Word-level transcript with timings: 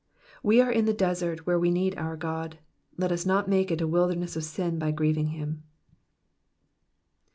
We 0.41 0.59
are 0.61 0.71
in 0.71 0.85
the 0.85 0.95
desert 0.95 1.45
where 1.45 1.59
we 1.59 1.69
need 1.69 1.95
our 1.95 2.17
God, 2.17 2.57
let 2.97 3.11
us 3.11 3.23
not 3.23 3.47
make 3.47 3.69
it 3.69 3.81
a 3.81 3.87
wilderness 3.87 4.35
of 4.35 4.43
sin 4.43 4.79
by 4.79 4.89
grieving 4.89 5.27
him. 5.27 5.61